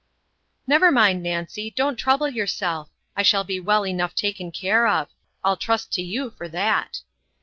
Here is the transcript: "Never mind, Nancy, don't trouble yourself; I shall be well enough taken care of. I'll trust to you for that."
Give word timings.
"Never 0.65 0.91
mind, 0.91 1.21
Nancy, 1.21 1.69
don't 1.69 1.95
trouble 1.95 2.27
yourself; 2.27 2.89
I 3.15 3.21
shall 3.21 3.43
be 3.43 3.59
well 3.59 3.85
enough 3.85 4.15
taken 4.15 4.51
care 4.51 4.87
of. 4.87 5.09
I'll 5.43 5.57
trust 5.57 5.93
to 5.93 6.01
you 6.01 6.31
for 6.31 6.49
that." 6.49 7.01